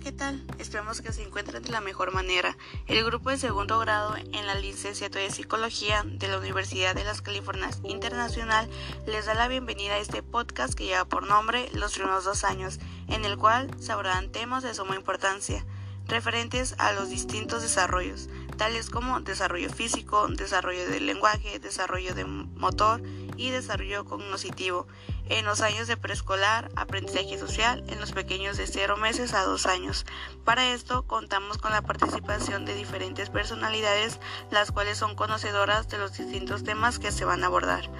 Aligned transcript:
¿qué 0.00 0.12
tal? 0.12 0.42
Esperamos 0.58 1.02
que 1.02 1.12
se 1.12 1.22
encuentren 1.22 1.62
de 1.62 1.68
la 1.70 1.82
mejor 1.82 2.12
manera. 2.12 2.56
El 2.86 3.04
grupo 3.04 3.28
de 3.28 3.36
segundo 3.36 3.78
grado 3.78 4.16
en 4.16 4.46
la 4.46 4.54
licenciatura 4.54 5.22
de 5.22 5.30
Psicología 5.30 6.02
de 6.06 6.26
la 6.26 6.38
Universidad 6.38 6.94
de 6.94 7.04
las 7.04 7.20
Californias 7.20 7.80
Internacional 7.84 8.68
les 9.06 9.26
da 9.26 9.34
la 9.34 9.48
bienvenida 9.48 9.94
a 9.94 9.98
este 9.98 10.22
podcast 10.22 10.72
que 10.74 10.86
lleva 10.86 11.04
por 11.04 11.26
nombre 11.26 11.68
Los 11.74 11.92
primeros 11.92 12.24
dos 12.24 12.44
años, 12.44 12.80
en 13.08 13.26
el 13.26 13.36
cual 13.36 13.70
se 13.78 13.92
abordarán 13.92 14.32
temas 14.32 14.62
de 14.62 14.72
suma 14.72 14.96
importancia 14.96 15.66
referentes 16.08 16.74
a 16.78 16.92
los 16.92 17.08
distintos 17.08 17.62
desarrollos, 17.62 18.28
tales 18.56 18.90
como 18.90 19.20
desarrollo 19.20 19.70
físico, 19.70 20.26
desarrollo 20.28 20.88
del 20.88 21.06
lenguaje, 21.06 21.58
desarrollo 21.60 22.14
de 22.14 22.24
motor 22.24 23.00
y 23.40 23.50
desarrollo 23.50 24.04
cognitivo 24.04 24.86
en 25.30 25.46
los 25.46 25.62
años 25.62 25.88
de 25.88 25.96
preescolar, 25.96 26.70
aprendizaje 26.76 27.38
social 27.38 27.82
en 27.88 27.98
los 27.98 28.12
pequeños 28.12 28.58
de 28.58 28.66
0 28.66 28.98
meses 28.98 29.32
a 29.32 29.44
2 29.44 29.64
años. 29.66 30.04
Para 30.44 30.72
esto 30.72 31.06
contamos 31.06 31.56
con 31.56 31.72
la 31.72 31.80
participación 31.80 32.66
de 32.66 32.74
diferentes 32.74 33.30
personalidades, 33.30 34.20
las 34.50 34.72
cuales 34.72 34.98
son 34.98 35.14
conocedoras 35.14 35.88
de 35.88 35.98
los 35.98 36.12
distintos 36.12 36.64
temas 36.64 36.98
que 36.98 37.12
se 37.12 37.24
van 37.24 37.42
a 37.42 37.46
abordar. 37.46 37.90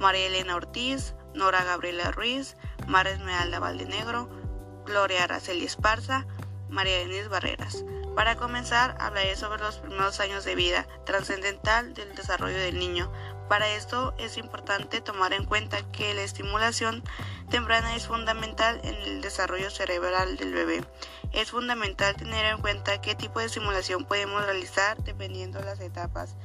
María 0.00 0.26
Elena 0.26 0.56
Ortiz, 0.56 1.14
Nora 1.34 1.62
Gabriela 1.62 2.10
Ruiz, 2.10 2.56
Mara 2.88 3.10
Esmeralda 3.10 3.60
Valdenegro, 3.60 4.28
Gloria 4.84 5.24
Araceli 5.24 5.66
Esparza, 5.66 6.26
María 6.68 6.98
Denise 6.98 7.28
Barreras. 7.28 7.84
Para 8.16 8.34
comenzar, 8.34 8.96
hablaré 8.98 9.36
sobre 9.36 9.62
los 9.62 9.76
primeros 9.76 10.18
años 10.18 10.44
de 10.44 10.56
vida, 10.56 10.88
trascendental 11.06 11.94
del 11.94 12.12
desarrollo 12.16 12.58
del 12.58 12.78
niño. 12.78 13.12
Para 13.50 13.68
esto 13.68 14.14
es 14.16 14.36
importante 14.36 15.00
tomar 15.00 15.32
en 15.32 15.44
cuenta 15.44 15.82
que 15.90 16.14
la 16.14 16.22
estimulación 16.22 17.02
temprana 17.50 17.96
es 17.96 18.06
fundamental 18.06 18.80
en 18.84 18.94
el 18.94 19.22
desarrollo 19.22 19.70
cerebral 19.70 20.36
del 20.36 20.52
bebé. 20.52 20.84
Es 21.32 21.50
fundamental 21.50 22.14
tener 22.14 22.46
en 22.46 22.60
cuenta 22.60 23.00
qué 23.00 23.16
tipo 23.16 23.40
de 23.40 23.46
estimulación 23.46 24.04
podemos 24.04 24.44
realizar 24.44 25.02
dependiendo 25.02 25.58
de 25.58 25.64
las 25.64 25.80
etapas. 25.80 26.36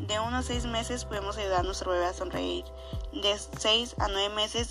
De 0.00 0.18
1 0.18 0.34
a 0.34 0.42
6 0.42 0.64
meses 0.64 1.04
podemos 1.04 1.36
ayudar 1.36 1.60
a 1.60 1.64
nuestro 1.64 1.90
bebé 1.90 2.06
a 2.06 2.14
sonreír. 2.14 2.64
De 3.12 3.38
6 3.58 3.96
a 3.98 4.08
9 4.08 4.34
meses 4.34 4.70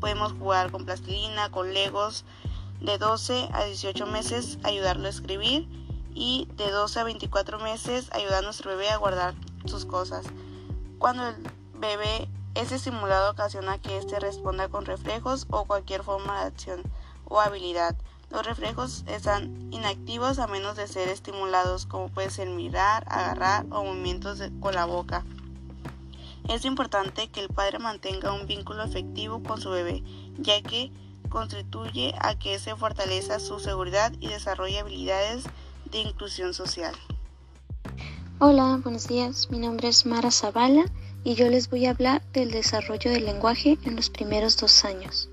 podemos 0.00 0.32
jugar 0.32 0.70
con 0.70 0.86
plastilina, 0.86 1.50
con 1.50 1.74
legos. 1.74 2.24
De 2.80 2.96
12 2.96 3.50
a 3.52 3.64
18 3.64 4.06
meses 4.06 4.56
ayudarlo 4.62 5.06
a 5.06 5.10
escribir 5.10 5.68
y 6.14 6.48
de 6.54 6.70
12 6.70 6.98
a 6.98 7.04
24 7.04 7.58
meses 7.58 8.08
ayudar 8.12 8.38
a 8.38 8.46
nuestro 8.46 8.70
bebé 8.70 8.88
a 8.88 8.96
guardar 8.96 9.34
sus 9.66 9.84
cosas. 9.84 10.24
Cuando 10.98 11.28
el 11.28 11.36
bebé 11.74 12.28
es 12.54 12.72
estimulado 12.72 13.30
ocasiona 13.30 13.78
que 13.78 13.98
éste 13.98 14.18
responda 14.18 14.68
con 14.68 14.86
reflejos 14.86 15.46
o 15.50 15.66
cualquier 15.66 16.02
forma 16.02 16.40
de 16.40 16.46
acción 16.46 16.82
o 17.26 17.40
habilidad. 17.40 17.94
Los 18.30 18.46
reflejos 18.46 19.04
están 19.06 19.72
inactivos 19.72 20.38
a 20.38 20.46
menos 20.46 20.76
de 20.76 20.88
ser 20.88 21.08
estimulados, 21.08 21.86
como 21.86 22.08
puede 22.08 22.30
ser 22.30 22.48
mirar, 22.48 23.04
agarrar 23.08 23.66
o 23.70 23.84
movimientos 23.84 24.40
con 24.60 24.74
la 24.74 24.86
boca. 24.86 25.24
Es 26.48 26.64
importante 26.64 27.28
que 27.28 27.40
el 27.40 27.48
padre 27.48 27.78
mantenga 27.78 28.32
un 28.32 28.46
vínculo 28.46 28.82
efectivo 28.82 29.42
con 29.42 29.60
su 29.60 29.70
bebé, 29.70 30.02
ya 30.38 30.62
que 30.62 30.90
contribuye 31.28 32.14
a 32.20 32.38
que 32.38 32.58
se 32.58 32.74
fortalezca 32.74 33.38
su 33.38 33.60
seguridad 33.60 34.12
y 34.18 34.28
desarrolle 34.28 34.78
habilidades 34.78 35.44
de 35.90 35.98
inclusión 35.98 36.54
social. 36.54 36.94
Hola, 38.38 38.78
buenos 38.82 39.08
días. 39.08 39.50
Mi 39.50 39.58
nombre 39.58 39.88
es 39.88 40.04
Mara 40.04 40.30
Zavala 40.30 40.84
y 41.24 41.36
yo 41.36 41.48
les 41.48 41.70
voy 41.70 41.86
a 41.86 41.92
hablar 41.92 42.20
del 42.34 42.50
desarrollo 42.50 43.10
del 43.10 43.24
lenguaje 43.24 43.78
en 43.84 43.96
los 43.96 44.10
primeros 44.10 44.58
dos 44.58 44.84
años. 44.84 45.30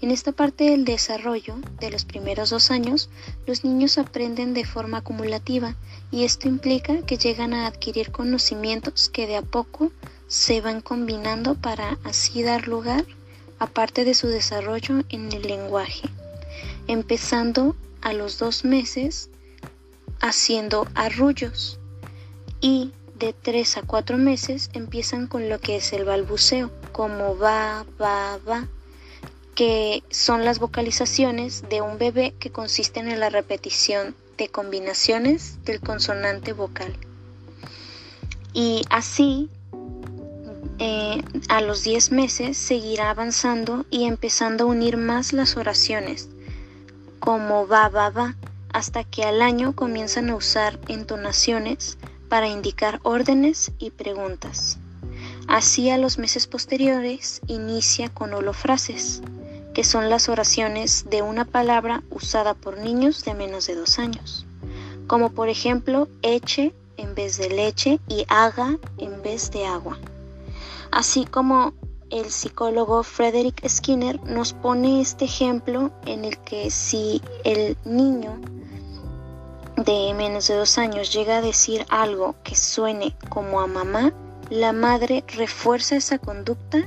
En 0.00 0.12
esta 0.12 0.30
parte 0.30 0.70
del 0.70 0.84
desarrollo 0.84 1.56
de 1.80 1.90
los 1.90 2.04
primeros 2.04 2.50
dos 2.50 2.70
años, 2.70 3.10
los 3.44 3.64
niños 3.64 3.98
aprenden 3.98 4.54
de 4.54 4.64
forma 4.64 4.98
acumulativa 4.98 5.74
y 6.12 6.22
esto 6.22 6.46
implica 6.46 7.04
que 7.04 7.18
llegan 7.18 7.54
a 7.54 7.66
adquirir 7.66 8.12
conocimientos 8.12 9.08
que 9.08 9.26
de 9.26 9.34
a 9.34 9.42
poco 9.42 9.90
se 10.28 10.60
van 10.60 10.80
combinando 10.80 11.56
para 11.56 11.98
así 12.04 12.44
dar 12.44 12.68
lugar 12.68 13.04
a 13.58 13.66
parte 13.66 14.04
de 14.04 14.14
su 14.14 14.28
desarrollo 14.28 15.02
en 15.08 15.32
el 15.32 15.42
lenguaje, 15.42 16.08
empezando 16.86 17.74
a 18.00 18.12
los 18.12 18.38
dos 18.38 18.64
meses 18.64 19.28
haciendo 20.20 20.86
arrullos 20.94 21.80
y 22.64 22.92
de 23.16 23.34
3 23.34 23.76
a 23.76 23.82
4 23.82 24.16
meses 24.16 24.70
empiezan 24.72 25.26
con 25.26 25.50
lo 25.50 25.60
que 25.60 25.76
es 25.76 25.92
el 25.92 26.06
balbuceo, 26.06 26.70
como 26.92 27.36
va, 27.36 27.84
va, 28.00 28.38
va, 28.48 28.66
que 29.54 30.02
son 30.08 30.46
las 30.46 30.60
vocalizaciones 30.60 31.68
de 31.68 31.82
un 31.82 31.98
bebé 31.98 32.32
que 32.38 32.48
consisten 32.48 33.08
en 33.08 33.20
la 33.20 33.28
repetición 33.28 34.16
de 34.38 34.48
combinaciones 34.48 35.62
del 35.66 35.80
consonante 35.80 36.54
vocal. 36.54 36.96
Y 38.54 38.80
así, 38.88 39.50
eh, 40.78 41.22
a 41.50 41.60
los 41.60 41.84
10 41.84 42.12
meses 42.12 42.56
seguirá 42.56 43.10
avanzando 43.10 43.84
y 43.90 44.04
empezando 44.04 44.64
a 44.64 44.68
unir 44.68 44.96
más 44.96 45.34
las 45.34 45.58
oraciones, 45.58 46.30
como 47.20 47.68
va, 47.68 47.90
va, 47.90 48.08
va, 48.08 48.36
hasta 48.72 49.04
que 49.04 49.24
al 49.24 49.42
año 49.42 49.76
comienzan 49.76 50.30
a 50.30 50.36
usar 50.36 50.80
entonaciones 50.88 51.98
para 52.28 52.48
indicar 52.48 53.00
órdenes 53.02 53.72
y 53.78 53.90
preguntas. 53.90 54.78
Así 55.46 55.90
a 55.90 55.98
los 55.98 56.18
meses 56.18 56.46
posteriores 56.46 57.40
inicia 57.46 58.08
con 58.08 58.32
holofrases, 58.32 59.22
que 59.74 59.84
son 59.84 60.08
las 60.08 60.28
oraciones 60.28 61.06
de 61.10 61.22
una 61.22 61.44
palabra 61.44 62.02
usada 62.10 62.54
por 62.54 62.78
niños 62.78 63.24
de 63.24 63.34
menos 63.34 63.66
de 63.66 63.74
dos 63.74 63.98
años, 63.98 64.46
como 65.06 65.32
por 65.32 65.48
ejemplo 65.48 66.08
eche 66.22 66.72
en 66.96 67.14
vez 67.14 67.36
de 67.38 67.50
leche 67.50 68.00
y 68.08 68.24
haga 68.28 68.78
en 68.98 69.22
vez 69.22 69.50
de 69.50 69.66
agua. 69.66 69.98
Así 70.90 71.24
como 71.24 71.74
el 72.10 72.30
psicólogo 72.30 73.02
Frederick 73.02 73.68
Skinner 73.68 74.22
nos 74.24 74.52
pone 74.52 75.00
este 75.00 75.24
ejemplo 75.24 75.90
en 76.06 76.24
el 76.24 76.38
que 76.38 76.70
si 76.70 77.20
el 77.42 77.76
niño 77.84 78.40
de 79.76 80.14
menos 80.14 80.46
de 80.46 80.54
dos 80.54 80.78
años 80.78 81.12
llega 81.12 81.38
a 81.38 81.40
decir 81.40 81.84
algo 81.90 82.36
que 82.44 82.54
suene 82.54 83.14
como 83.28 83.60
a 83.60 83.66
mamá, 83.66 84.12
la 84.48 84.72
madre 84.72 85.24
refuerza 85.36 85.96
esa 85.96 86.18
conducta 86.18 86.84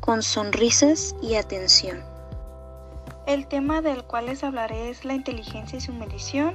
con 0.00 0.22
sonrisas 0.22 1.16
y 1.20 1.34
atención. 1.34 2.02
El 3.26 3.46
tema 3.46 3.82
del 3.82 4.04
cual 4.04 4.26
les 4.26 4.44
hablaré 4.44 4.88
es 4.88 5.04
la 5.04 5.14
inteligencia 5.14 5.78
y 5.78 5.80
su 5.80 5.92
medición. 5.92 6.54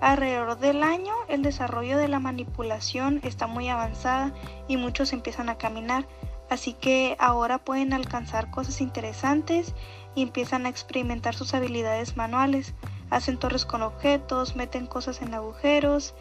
Alrededor 0.00 0.58
del 0.58 0.82
año 0.82 1.12
el 1.28 1.42
desarrollo 1.42 1.98
de 1.98 2.08
la 2.08 2.20
manipulación 2.20 3.20
está 3.24 3.46
muy 3.46 3.68
avanzada 3.68 4.32
y 4.68 4.76
muchos 4.76 5.12
empiezan 5.12 5.48
a 5.48 5.58
caminar, 5.58 6.06
así 6.48 6.74
que 6.74 7.16
ahora 7.18 7.58
pueden 7.58 7.92
alcanzar 7.92 8.50
cosas 8.50 8.80
interesantes 8.80 9.74
y 10.14 10.22
empiezan 10.22 10.66
a 10.66 10.68
experimentar 10.68 11.34
sus 11.34 11.54
habilidades 11.54 12.16
manuales 12.16 12.72
hacen 13.14 13.38
torres 13.38 13.64
con 13.64 13.82
objetos, 13.82 14.56
meten 14.56 14.86
cosas 14.86 15.22
en 15.22 15.34
agujeros 15.34 16.14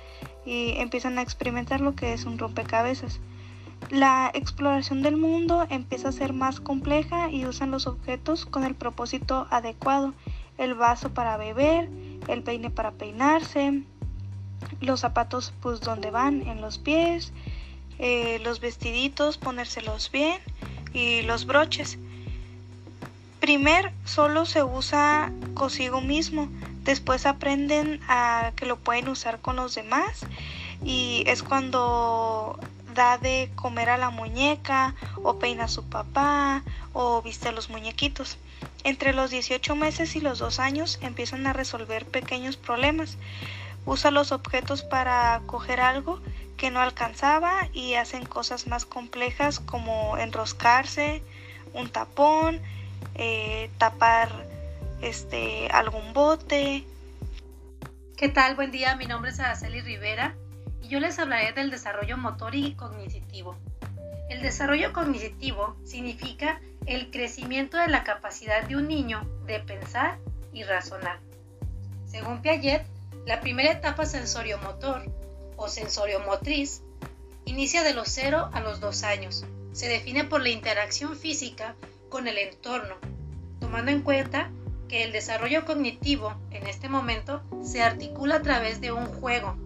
y 0.45 0.75
empiezan 0.77 1.17
a 1.17 1.23
experimentar 1.23 1.81
lo 1.81 1.95
que 1.95 2.13
es 2.13 2.25
un 2.25 2.37
rompecabezas. 2.37 3.19
La 3.89 4.31
exploración 4.33 5.01
del 5.01 5.17
mundo 5.17 5.65
empieza 5.69 6.09
a 6.09 6.11
ser 6.11 6.33
más 6.33 6.59
compleja 6.59 7.31
y 7.31 7.45
usan 7.45 7.71
los 7.71 7.87
objetos 7.87 8.45
con 8.45 8.63
el 8.63 8.75
propósito 8.75 9.47
adecuado. 9.49 10.13
El 10.57 10.75
vaso 10.75 11.09
para 11.09 11.35
beber, 11.35 11.89
el 12.27 12.43
peine 12.43 12.69
para 12.69 12.91
peinarse, 12.91 13.81
los 14.79 14.99
zapatos 14.99 15.51
pues 15.61 15.81
donde 15.81 16.11
van, 16.11 16.47
en 16.47 16.61
los 16.61 16.77
pies, 16.77 17.33
eh, 17.97 18.39
los 18.43 18.59
vestiditos, 18.59 19.39
ponérselos 19.39 20.11
bien 20.11 20.39
y 20.93 21.23
los 21.23 21.47
broches. 21.47 21.97
Primer 23.39 23.91
solo 24.05 24.45
se 24.45 24.63
usa 24.63 25.33
consigo 25.55 25.99
mismo, 25.99 26.47
después 26.83 27.25
aprenden 27.25 28.01
a 28.07 28.51
que 28.55 28.65
lo 28.65 28.77
pueden 28.77 29.09
usar 29.09 29.39
con 29.39 29.55
los 29.55 29.75
demás 29.75 30.25
y 30.83 31.23
es 31.27 31.43
cuando 31.43 32.59
da 32.93 33.17
de 33.17 33.49
comer 33.55 33.89
a 33.89 33.97
la 33.97 34.09
muñeca 34.09 34.95
o 35.23 35.39
peina 35.39 35.65
a 35.65 35.67
su 35.67 35.83
papá 35.83 36.63
o 36.93 37.21
viste 37.21 37.49
a 37.49 37.51
los 37.51 37.69
muñequitos. 37.69 38.37
Entre 38.83 39.13
los 39.13 39.31
18 39.31 39.75
meses 39.75 40.15
y 40.15 40.21
los 40.21 40.39
2 40.39 40.59
años 40.59 40.99
empiezan 41.01 41.47
a 41.47 41.53
resolver 41.53 42.05
pequeños 42.05 42.57
problemas. 42.57 43.17
Usa 43.85 44.11
los 44.11 44.31
objetos 44.31 44.83
para 44.83 45.41
coger 45.45 45.81
algo 45.81 46.21
que 46.57 46.71
no 46.71 46.79
alcanzaba 46.79 47.67
y 47.73 47.95
hacen 47.95 48.25
cosas 48.25 48.67
más 48.67 48.85
complejas 48.85 49.59
como 49.59 50.17
enroscarse, 50.17 51.23
un 51.73 51.89
tapón, 51.89 52.61
eh, 53.15 53.69
tapar 53.77 54.52
este, 55.03 55.67
algún 55.67 56.13
bote. 56.13 56.85
¿Qué 58.15 58.29
tal? 58.29 58.55
Buen 58.55 58.71
día, 58.71 58.95
mi 58.95 59.05
nombre 59.05 59.31
es 59.31 59.39
Araceli 59.39 59.81
Rivera 59.81 60.35
y 60.81 60.87
yo 60.87 60.99
les 60.99 61.19
hablaré 61.19 61.51
del 61.51 61.71
desarrollo 61.71 62.17
motor 62.17 62.55
y 62.55 62.73
cognitivo. 62.75 63.57
El 64.29 64.41
desarrollo 64.41 64.93
cognitivo 64.93 65.75
significa 65.83 66.61
el 66.85 67.11
crecimiento 67.11 67.77
de 67.77 67.89
la 67.89 68.03
capacidad 68.03 68.63
de 68.63 68.77
un 68.77 68.87
niño 68.87 69.27
de 69.45 69.59
pensar 69.59 70.19
y 70.53 70.63
razonar. 70.63 71.19
Según 72.05 72.41
Piaget, 72.41 72.85
la 73.25 73.41
primera 73.41 73.71
etapa 73.71 74.05
sensorio-motor 74.05 75.03
o 75.57 75.67
sensorio-motriz 75.67 76.81
inicia 77.45 77.83
de 77.83 77.93
los 77.93 78.07
0 78.07 78.49
a 78.53 78.59
los 78.61 78.79
2 78.79 79.03
años. 79.03 79.45
Se 79.73 79.89
define 79.89 80.23
por 80.23 80.41
la 80.41 80.49
interacción 80.49 81.17
física 81.17 81.75
con 82.09 82.27
el 82.27 82.37
entorno, 82.37 82.95
tomando 83.59 83.91
en 83.91 84.01
cuenta 84.01 84.49
que 84.93 85.03
el 85.03 85.11
desarrollo 85.11 85.65
cognitivo 85.65 86.35
en 86.51 86.67
este 86.67 86.87
momento 86.87 87.41
se 87.63 87.81
articula 87.81 88.35
a 88.35 88.41
través 88.43 88.79
de 88.79 88.91
un 88.91 89.07
juego, 89.07 89.57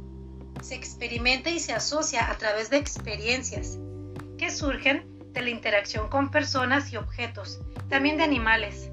se 0.62 0.74
experimenta 0.76 1.50
y 1.50 1.60
se 1.60 1.74
asocia 1.74 2.32
a 2.32 2.38
través 2.38 2.70
de 2.70 2.78
experiencias 2.78 3.78
que 4.38 4.50
surgen 4.50 5.06
de 5.34 5.42
la 5.42 5.50
interacción 5.50 6.08
con 6.08 6.32
personas 6.32 6.94
y 6.94 6.96
objetos, 6.96 7.60
también 7.90 8.16
de 8.16 8.24
animales. 8.24 8.90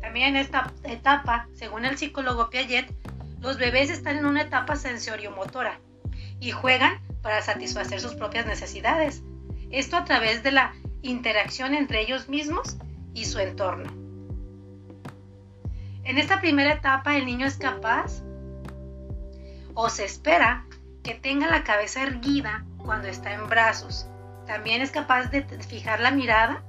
También 0.00 0.28
en 0.28 0.36
esta 0.36 0.72
etapa, 0.84 1.46
según 1.52 1.84
el 1.84 1.98
psicólogo 1.98 2.48
Piaget, 2.48 2.90
los 3.42 3.58
bebés 3.58 3.90
están 3.90 4.16
en 4.16 4.24
una 4.24 4.40
etapa 4.40 4.76
sensorio-motora 4.76 5.78
y 6.40 6.52
juegan 6.52 7.02
para 7.20 7.42
satisfacer 7.42 8.00
sus 8.00 8.14
propias 8.14 8.46
necesidades. 8.46 9.20
Esto 9.70 9.98
a 9.98 10.06
través 10.06 10.42
de 10.42 10.52
la 10.52 10.74
interacción 11.02 11.74
entre 11.74 12.00
ellos 12.00 12.30
mismos 12.30 12.78
y 13.12 13.26
su 13.26 13.40
entorno. 13.40 14.05
En 16.06 16.18
esta 16.18 16.40
primera 16.40 16.72
etapa 16.72 17.16
el 17.16 17.26
niño 17.26 17.46
es 17.46 17.56
capaz 17.56 18.22
o 19.74 19.88
se 19.88 20.04
espera 20.04 20.64
que 21.02 21.14
tenga 21.14 21.48
la 21.48 21.64
cabeza 21.64 22.04
erguida 22.04 22.64
cuando 22.78 23.08
está 23.08 23.32
en 23.32 23.48
brazos. 23.48 24.08
También 24.46 24.82
es 24.82 24.92
capaz 24.92 25.24
de 25.32 25.42
fijar 25.64 25.98
la 25.98 26.12
mirada 26.12 26.62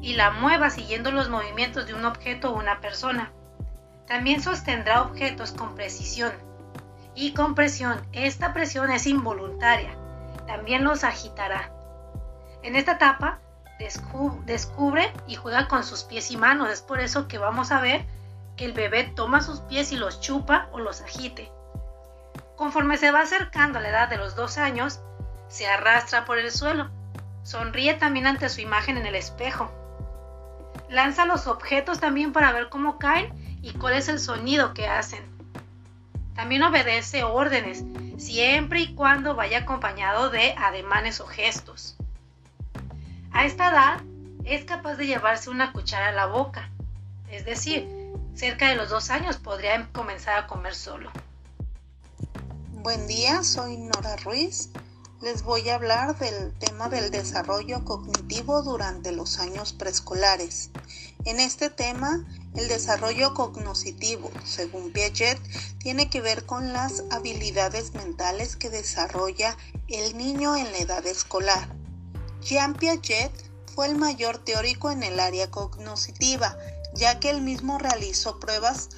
y 0.00 0.14
la 0.14 0.30
mueva 0.30 0.70
siguiendo 0.70 1.10
los 1.10 1.28
movimientos 1.28 1.86
de 1.86 1.92
un 1.92 2.06
objeto 2.06 2.50
o 2.50 2.58
una 2.58 2.80
persona. 2.80 3.30
También 4.06 4.40
sostendrá 4.40 5.02
objetos 5.02 5.52
con 5.52 5.74
precisión 5.74 6.32
y 7.14 7.34
con 7.34 7.54
presión. 7.54 8.00
Esta 8.12 8.54
presión 8.54 8.90
es 8.90 9.06
involuntaria. 9.06 9.90
También 10.46 10.82
los 10.82 11.04
agitará. 11.04 11.70
En 12.62 12.74
esta 12.74 12.92
etapa 12.92 13.38
descubre 14.46 15.12
y 15.26 15.34
juega 15.34 15.68
con 15.68 15.84
sus 15.84 16.04
pies 16.04 16.30
y 16.30 16.38
manos. 16.38 16.70
Es 16.70 16.80
por 16.80 17.00
eso 17.00 17.28
que 17.28 17.36
vamos 17.36 17.70
a 17.70 17.82
ver 17.82 18.15
el 18.64 18.72
bebé 18.72 19.04
toma 19.04 19.42
sus 19.42 19.60
pies 19.60 19.92
y 19.92 19.96
los 19.96 20.20
chupa 20.20 20.68
o 20.72 20.78
los 20.78 21.02
agite. 21.02 21.50
Conforme 22.56 22.96
se 22.96 23.10
va 23.10 23.20
acercando 23.20 23.78
a 23.78 23.82
la 23.82 23.90
edad 23.90 24.08
de 24.08 24.16
los 24.16 24.34
dos 24.34 24.56
años, 24.56 25.00
se 25.48 25.66
arrastra 25.66 26.24
por 26.24 26.38
el 26.38 26.50
suelo. 26.50 26.90
Sonríe 27.42 27.94
también 27.94 28.26
ante 28.26 28.48
su 28.48 28.60
imagen 28.60 28.96
en 28.96 29.06
el 29.06 29.14
espejo. 29.14 29.70
Lanza 30.88 31.26
los 31.26 31.46
objetos 31.46 32.00
también 32.00 32.32
para 32.32 32.52
ver 32.52 32.68
cómo 32.68 32.98
caen 32.98 33.32
y 33.62 33.72
cuál 33.72 33.94
es 33.94 34.08
el 34.08 34.18
sonido 34.18 34.72
que 34.72 34.88
hacen. 34.88 35.22
También 36.34 36.62
obedece 36.62 37.24
órdenes, 37.24 37.84
siempre 38.18 38.80
y 38.80 38.94
cuando 38.94 39.34
vaya 39.34 39.58
acompañado 39.58 40.30
de 40.30 40.54
ademanes 40.54 41.20
o 41.20 41.26
gestos. 41.26 41.96
A 43.32 43.44
esta 43.44 43.70
edad 43.70 44.00
es 44.44 44.64
capaz 44.64 44.94
de 44.94 45.06
llevarse 45.06 45.50
una 45.50 45.72
cuchara 45.72 46.08
a 46.08 46.12
la 46.12 46.26
boca, 46.26 46.70
es 47.30 47.44
decir, 47.44 47.88
cerca 48.36 48.68
de 48.68 48.76
los 48.76 48.90
dos 48.90 49.10
años 49.10 49.38
podría 49.38 49.88
comenzar 49.92 50.38
a 50.38 50.46
comer 50.46 50.74
solo. 50.74 51.10
Buen 52.72 53.06
día, 53.06 53.42
soy 53.42 53.78
Nora 53.78 54.16
Ruiz. 54.16 54.68
Les 55.22 55.42
voy 55.42 55.68
a 55.70 55.76
hablar 55.76 56.18
del 56.18 56.52
tema 56.58 56.90
del 56.90 57.10
desarrollo 57.10 57.82
cognitivo 57.84 58.62
durante 58.62 59.10
los 59.12 59.38
años 59.38 59.72
preescolares. 59.72 60.70
En 61.24 61.40
este 61.40 61.70
tema, 61.70 62.26
el 62.54 62.68
desarrollo 62.68 63.32
cognitivo, 63.32 64.30
según 64.44 64.92
Piaget, 64.92 65.40
tiene 65.78 66.10
que 66.10 66.20
ver 66.20 66.44
con 66.44 66.74
las 66.74 67.04
habilidades 67.10 67.94
mentales 67.94 68.56
que 68.56 68.68
desarrolla 68.68 69.56
el 69.88 70.16
niño 70.16 70.54
en 70.56 70.70
la 70.72 70.78
edad 70.78 71.06
escolar. 71.06 71.68
Jean 72.42 72.74
Piaget 72.74 73.32
fue 73.74 73.86
el 73.86 73.96
mayor 73.96 74.38
teórico 74.38 74.90
en 74.90 75.02
el 75.02 75.20
área 75.20 75.50
cognitiva, 75.50 76.56
ya 76.96 77.20
que 77.20 77.30
él 77.30 77.42
mismo 77.42 77.78
realizó 77.78 78.40
pruebas 78.40 78.88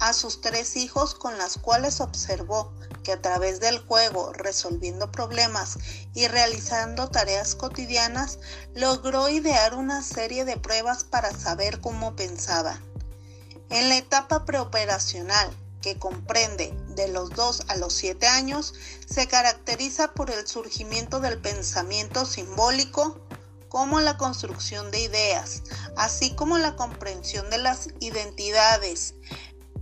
a 0.00 0.12
sus 0.12 0.40
tres 0.40 0.76
hijos 0.76 1.14
con 1.14 1.38
las 1.38 1.58
cuales 1.58 2.00
observó 2.00 2.72
que 3.02 3.12
a 3.12 3.20
través 3.20 3.60
del 3.60 3.78
juego, 3.78 4.32
resolviendo 4.32 5.10
problemas 5.10 5.78
y 6.14 6.28
realizando 6.28 7.08
tareas 7.08 7.54
cotidianas, 7.54 8.38
logró 8.74 9.28
idear 9.28 9.74
una 9.74 10.02
serie 10.02 10.44
de 10.44 10.56
pruebas 10.56 11.04
para 11.04 11.32
saber 11.32 11.80
cómo 11.80 12.16
pensaban. 12.16 12.80
En 13.70 13.88
la 13.88 13.96
etapa 13.96 14.44
preoperacional, 14.44 15.50
que 15.80 15.98
comprende 15.98 16.72
de 16.90 17.08
los 17.08 17.30
2 17.30 17.64
a 17.68 17.76
los 17.76 17.92
7 17.92 18.26
años, 18.26 18.74
se 19.06 19.26
caracteriza 19.26 20.12
por 20.14 20.30
el 20.30 20.46
surgimiento 20.46 21.20
del 21.20 21.38
pensamiento 21.38 22.24
simbólico, 22.24 23.20
como 23.72 24.00
la 24.00 24.18
construcción 24.18 24.90
de 24.90 25.00
ideas, 25.00 25.62
así 25.96 26.34
como 26.34 26.58
la 26.58 26.76
comprensión 26.76 27.48
de 27.48 27.56
las 27.56 27.88
identidades, 28.00 29.14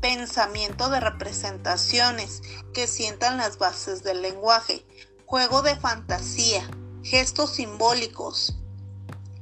pensamiento 0.01 0.91
de 0.91 1.01
representaciones 1.01 2.41
que 2.73 2.87
sientan 2.87 3.37
las 3.37 3.59
bases 3.59 4.05
del 4.05 4.23
lenguaje, 4.23 4.87
juego 5.27 5.63
de 5.63 5.75
fantasía, 5.75 6.71
gestos 7.03 7.55
simbólicos, 7.55 8.55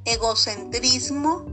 egocentrismo 0.06 1.44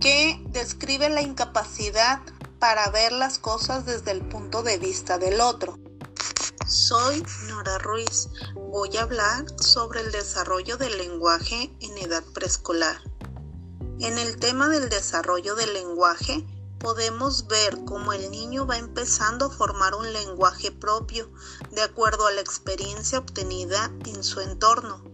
que 0.00 0.42
describe 0.48 1.10
la 1.10 1.22
incapacidad 1.22 2.22
para 2.58 2.90
ver 2.90 3.12
las 3.12 3.38
cosas 3.38 3.86
desde 3.86 4.10
el 4.10 4.20
punto 4.20 4.64
de 4.64 4.78
vista 4.78 5.16
del 5.16 5.40
otro. 5.40 5.78
Soy 6.72 7.22
Nora 7.48 7.76
Ruiz. 7.76 8.30
Voy 8.54 8.96
a 8.96 9.02
hablar 9.02 9.44
sobre 9.60 10.00
el 10.00 10.10
desarrollo 10.10 10.78
del 10.78 10.96
lenguaje 10.96 11.70
en 11.80 11.98
edad 11.98 12.24
preescolar. 12.32 12.96
En 14.00 14.16
el 14.16 14.38
tema 14.38 14.70
del 14.70 14.88
desarrollo 14.88 15.54
del 15.54 15.74
lenguaje, 15.74 16.46
podemos 16.78 17.46
ver 17.46 17.84
cómo 17.84 18.14
el 18.14 18.30
niño 18.30 18.66
va 18.66 18.78
empezando 18.78 19.44
a 19.46 19.50
formar 19.50 19.94
un 19.94 20.14
lenguaje 20.14 20.72
propio 20.72 21.30
de 21.72 21.82
acuerdo 21.82 22.26
a 22.26 22.32
la 22.32 22.40
experiencia 22.40 23.18
obtenida 23.18 23.92
en 24.06 24.24
su 24.24 24.40
entorno. 24.40 25.04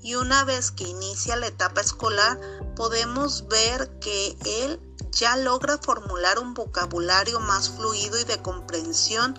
Y 0.00 0.14
una 0.14 0.44
vez 0.44 0.70
que 0.70 0.84
inicia 0.84 1.36
la 1.36 1.48
etapa 1.48 1.82
escolar, 1.82 2.40
podemos 2.74 3.48
ver 3.48 3.98
que 4.00 4.34
él 4.46 4.80
ya 5.12 5.36
logra 5.36 5.76
formular 5.76 6.38
un 6.38 6.54
vocabulario 6.54 7.38
más 7.38 7.68
fluido 7.68 8.18
y 8.18 8.24
de 8.24 8.40
comprensión 8.40 9.38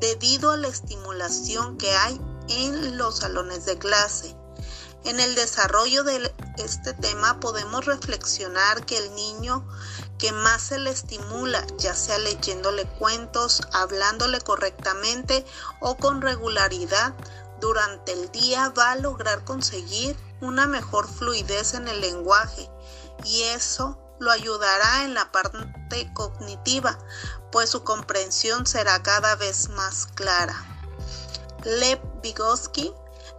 debido 0.00 0.50
a 0.50 0.56
la 0.56 0.68
estimulación 0.68 1.76
que 1.76 1.94
hay 1.94 2.20
en 2.48 2.96
los 2.96 3.18
salones 3.18 3.64
de 3.64 3.78
clase. 3.78 4.36
En 5.04 5.18
el 5.18 5.34
desarrollo 5.34 6.04
de 6.04 6.32
este 6.58 6.92
tema 6.92 7.40
podemos 7.40 7.86
reflexionar 7.86 8.84
que 8.84 8.98
el 8.98 9.14
niño 9.14 9.66
que 10.18 10.32
más 10.32 10.60
se 10.60 10.78
le 10.78 10.90
estimula, 10.90 11.66
ya 11.78 11.94
sea 11.94 12.18
leyéndole 12.18 12.86
cuentos, 12.98 13.62
hablándole 13.72 14.40
correctamente 14.42 15.46
o 15.80 15.96
con 15.96 16.20
regularidad, 16.20 17.14
durante 17.60 18.12
el 18.12 18.30
día 18.30 18.72
va 18.76 18.92
a 18.92 18.96
lograr 18.96 19.44
conseguir 19.44 20.16
una 20.40 20.66
mejor 20.66 21.08
fluidez 21.08 21.74
en 21.74 21.88
el 21.88 22.00
lenguaje 22.00 22.70
y 23.24 23.42
eso 23.42 23.98
lo 24.18 24.30
ayudará 24.30 25.04
en 25.04 25.14
la 25.14 25.32
parte 25.32 26.12
cognitiva, 26.14 26.98
pues 27.52 27.70
su 27.70 27.82
comprensión 27.84 28.66
será 28.66 29.02
cada 29.02 29.36
vez 29.36 29.68
más 29.70 30.06
clara. 30.06 30.54
Lev 31.64 32.00
Vygotsky 32.22 32.92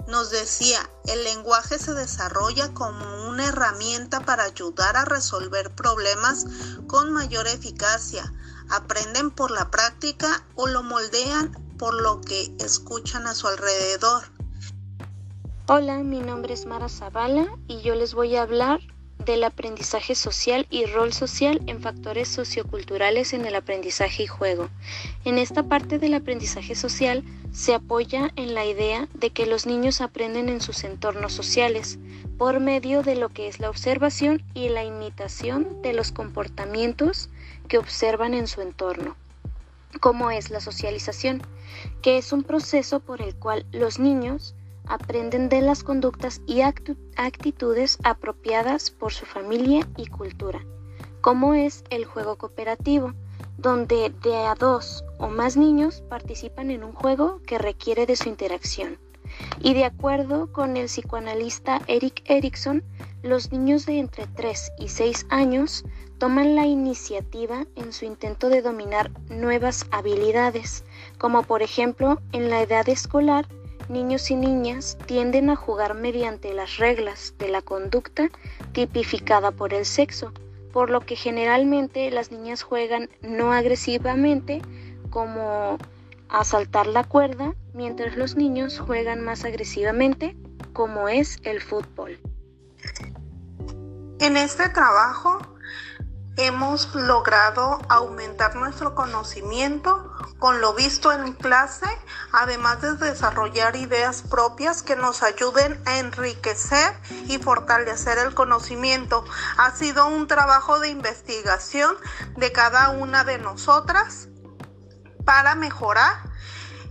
nos 0.08 0.30
decía, 0.30 0.80
el 1.08 1.24
lenguaje 1.24 1.80
se 1.80 1.94
desarrolla 1.94 2.74
como 2.74 3.30
una 3.30 3.48
herramienta 3.48 4.20
para 4.22 4.44
ayudar 4.44 4.98
a 4.98 5.06
resolver 5.06 5.72
problemas 5.72 6.46
con 6.88 7.12
mayor 7.12 7.48
eficacia. 7.48 8.34
Aprenden 8.70 9.32
por 9.32 9.52
la 9.52 9.70
práctica 9.70 10.46
o 10.56 10.68
lo 10.68 10.84
moldean 10.84 11.52
por 11.78 12.00
lo 12.02 12.22
que 12.22 12.54
escuchan 12.60 13.28
a 13.28 13.36
su 13.36 13.48
alrededor. 13.48 14.24
Hola, 15.68 16.00
mi 16.00 16.20
nombre 16.20 16.54
es 16.54 16.66
Mara 16.66 16.90
Zavala 16.90 17.48
y 17.68 17.82
yo 17.82 17.96
les 17.96 18.14
voy 18.14 18.36
a 18.36 18.44
hablar 18.44 18.80
del 19.26 19.44
aprendizaje 19.44 20.16
social 20.16 20.68
y 20.70 20.86
rol 20.86 21.14
social 21.14 21.62
en 21.68 21.82
factores 21.82 22.28
socioculturales 22.28 23.34
en 23.34 23.46
el 23.46 23.56
aprendizaje 23.56 24.24
y 24.24 24.28
juego. 24.28 24.70
En 25.26 25.38
esta 25.38 25.64
parte 25.64 26.00
del 26.00 26.14
aprendizaje 26.14 26.76
social 26.76 27.24
se 27.52 27.74
apoya 27.74 28.32
en 28.36 28.54
la 28.54 28.66
idea 28.66 29.08
de 29.14 29.30
que 29.30 29.46
los 29.46 29.66
niños 29.66 30.02
aprenden 30.02 30.50
en 30.50 30.62
sus 30.62 30.84
entornos 30.84 31.34
sociales 31.34 32.00
por 32.38 32.60
medio 32.60 33.04
de 33.04 33.16
lo 33.16 33.30
que 33.30 33.48
es 33.48 33.60
la 33.60 33.70
observación 33.70 34.44
y 34.54 34.70
la 34.70 34.84
imitación 34.84 35.82
de 35.82 35.94
los 35.94 36.12
comportamientos 36.12 37.30
que 37.68 37.78
observan 37.78 38.34
en 38.34 38.48
su 38.48 38.62
entorno, 38.62 39.16
como 40.00 40.32
es 40.32 40.50
la 40.50 40.60
socialización, 40.60 41.42
que 42.02 42.18
es 42.18 42.34
un 42.34 42.44
proceso 42.44 43.00
por 43.00 43.22
el 43.22 43.36
cual 43.36 43.66
los 43.72 44.00
niños 44.00 44.56
aprenden 44.86 45.50
de 45.50 45.62
las 45.62 45.84
conductas 45.84 46.42
y 46.46 46.62
actitudes 46.62 47.98
apropiadas 48.04 48.92
por 48.92 49.14
su 49.14 49.26
familia 49.26 49.88
y 49.98 50.08
cultura, 50.08 50.66
como 51.22 51.54
es 51.54 51.84
el 51.90 52.06
juego 52.06 52.38
cooperativo, 52.38 53.14
donde 53.58 54.12
de 54.22 54.36
a 54.38 54.56
dos 54.56 55.04
o 55.18 55.28
más 55.28 55.56
niños 55.58 56.04
participan 56.10 56.72
en 56.72 56.84
un 56.84 56.94
juego 56.94 57.42
que 57.46 57.58
requiere 57.58 58.06
de 58.06 58.16
su 58.16 58.30
interacción. 58.30 58.98
Y 59.62 59.74
de 59.74 59.86
acuerdo 59.86 60.52
con 60.52 60.76
el 60.78 60.88
psicoanalista 60.88 61.82
Eric 61.88 62.22
Erickson, 62.26 62.84
los 63.24 63.52
niños 63.52 63.86
de 63.86 64.00
entre 64.00 64.28
3 64.28 64.72
y 64.80 64.90
6 64.90 65.28
años 65.30 65.86
toman 66.18 66.56
la 66.56 66.66
iniciativa 66.66 67.66
en 67.76 67.94
su 67.94 68.06
intento 68.06 68.50
de 68.50 68.62
dominar 68.62 69.12
nuevas 69.30 69.86
habilidades, 69.92 70.84
como 71.18 71.44
por 71.44 71.62
ejemplo 71.62 72.20
en 72.32 72.50
la 72.50 72.62
edad 72.62 72.88
escolar, 72.90 73.48
niños 73.92 74.32
y 74.32 74.36
niñas 74.36 74.98
tienden 75.06 75.50
a 75.50 75.56
jugar 75.56 75.94
mediante 75.94 76.54
las 76.54 76.78
reglas 76.78 77.36
de 77.38 77.50
la 77.50 77.62
conducta 77.62 78.30
tipificada 78.72 79.52
por 79.52 79.74
el 79.74 79.86
sexo, 79.86 80.32
por 80.72 80.90
lo 80.90 81.02
que 81.02 81.16
generalmente 81.16 82.10
las 82.10 82.32
niñas 82.32 82.64
juegan 82.64 83.10
no 83.22 83.52
agresivamente 83.52 84.62
como 85.10 85.78
a 86.30 86.44
saltar 86.46 86.88
la 86.88 87.04
cuerda, 87.04 87.54
mientras 87.74 88.16
los 88.16 88.36
niños 88.36 88.80
juegan 88.80 89.22
más 89.22 89.44
agresivamente 89.44 90.36
como 90.74 91.10
es 91.10 91.38
el 91.44 91.62
fútbol. 91.62 92.20
En 94.20 94.38
este 94.38 94.70
trabajo 94.70 95.40
hemos 96.46 96.94
logrado 96.96 97.80
aumentar 97.90 98.56
nuestro 98.56 98.96
conocimiento 98.96 100.12
con 100.40 100.60
lo 100.60 100.74
visto 100.74 101.12
en 101.12 101.34
clase, 101.34 101.86
además 102.32 102.82
de 102.82 102.96
desarrollar 102.96 103.76
ideas 103.76 104.24
propias 104.24 104.82
que 104.82 104.96
nos 104.96 105.22
ayuden 105.22 105.80
a 105.86 106.00
enriquecer 106.00 106.94
y 107.28 107.38
fortalecer 107.38 108.18
el 108.18 108.34
conocimiento. 108.34 109.24
Ha 109.58 109.76
sido 109.76 110.08
un 110.08 110.28
trabajo 110.28 110.80
de 110.80 110.90
investigación 110.90 111.96
de 112.38 112.52
cada 112.52 112.90
una 112.90 113.24
de 113.24 113.38
nosotras 113.38 114.30
para 115.26 115.54
mejorar 115.54 116.24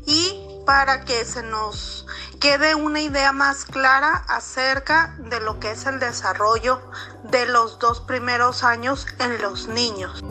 y 0.07 0.63
para 0.65 1.05
que 1.05 1.25
se 1.25 1.43
nos 1.43 2.07
quede 2.41 2.75
una 2.75 3.03
idea 3.03 3.33
más 3.33 3.67
clara 3.67 4.25
acerca 4.27 5.15
de 5.19 5.41
lo 5.41 5.61
que 5.61 5.73
es 5.73 5.85
el 5.85 6.01
desarrollo 6.01 6.81
de 7.25 7.45
los 7.47 7.79
dos 7.79 8.01
primeros 8.01 8.65
años 8.65 9.07
en 9.19 9.43
los 9.43 9.69
niños. 9.69 10.25